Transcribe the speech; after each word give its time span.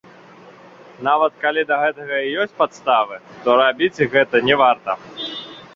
Нават 1.07 1.33
калі 1.43 1.61
да 1.73 1.77
гэтага 1.83 2.15
і 2.27 2.33
ёсць 2.45 2.57
падставы, 2.63 3.15
то 3.45 3.49
рабіць 3.61 4.03
гэта 4.17 4.35
не 4.49 4.55
варта. 4.65 4.91